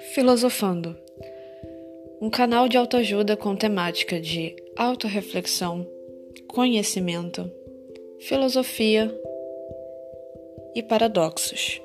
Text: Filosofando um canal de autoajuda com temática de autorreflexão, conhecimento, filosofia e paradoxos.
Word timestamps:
Filosofando 0.00 0.96
um 2.20 2.28
canal 2.28 2.68
de 2.68 2.76
autoajuda 2.76 3.36
com 3.36 3.54
temática 3.54 4.20
de 4.20 4.54
autorreflexão, 4.76 5.86
conhecimento, 6.48 7.50
filosofia 8.18 9.10
e 10.74 10.82
paradoxos. 10.82 11.80